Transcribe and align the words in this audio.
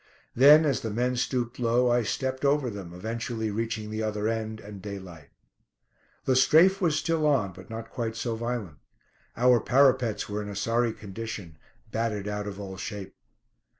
Then 0.35 0.65
as 0.65 0.81
the 0.81 0.89
men 0.89 1.15
stooped 1.15 1.59
low 1.59 1.91
I 1.91 2.01
stepped 2.01 2.43
over 2.43 2.71
them, 2.71 2.91
eventually 2.91 3.51
reaching 3.51 3.91
the 3.91 4.01
other 4.01 4.27
end 4.27 4.59
and 4.59 4.81
daylight. 4.81 5.29
The 6.25 6.35
"strafe" 6.35 6.81
was 6.81 6.95
still 6.97 7.23
on, 7.27 7.53
but 7.53 7.69
not 7.69 7.91
quite 7.91 8.15
so 8.15 8.35
violent. 8.35 8.77
Our 9.37 9.59
parapets 9.59 10.27
were 10.27 10.41
in 10.41 10.49
a 10.49 10.55
sorry 10.55 10.93
condition, 10.93 11.59
battered 11.91 12.27
out 12.27 12.47
of 12.47 12.59
all 12.59 12.77
shape. 12.77 13.13